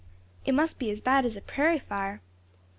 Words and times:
"It 0.47 0.53
must 0.53 0.79
be 0.79 0.89
as 0.89 0.99
bad 0.99 1.27
as 1.27 1.37
a 1.37 1.41
prairie 1.41 1.77
fire." 1.77 2.23